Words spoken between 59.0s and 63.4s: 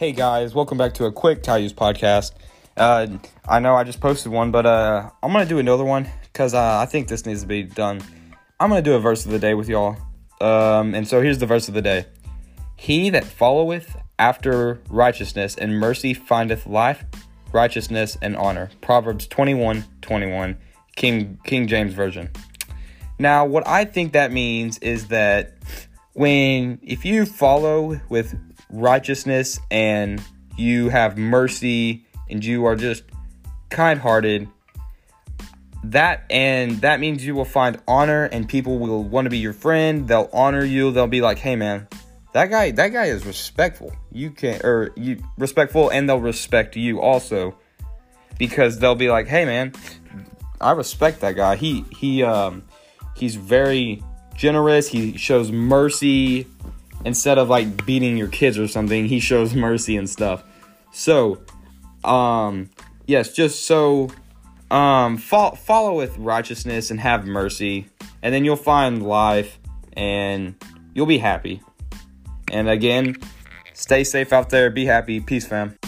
he shows mercy and stuff. So, um, yes,